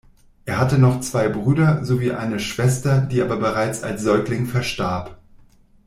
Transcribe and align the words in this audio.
Er 0.45 0.57
hatte 0.57 0.79
noch 0.79 1.01
zwei 1.01 1.29
Brüder 1.29 1.85
sowie 1.85 2.11
eine 2.11 2.39
Schwester, 2.39 3.01
die 3.01 3.21
aber 3.21 3.37
bereits 3.37 3.83
als 3.83 4.01
Säugling 4.01 4.47
verstarb. 4.47 5.19